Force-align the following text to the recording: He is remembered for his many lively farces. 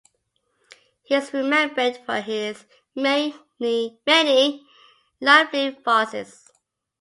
He 1.03 1.13
is 1.13 1.31
remembered 1.31 1.95
for 1.97 2.21
his 2.21 2.65
many 2.95 3.35
lively 3.59 5.77
farces. 5.85 6.51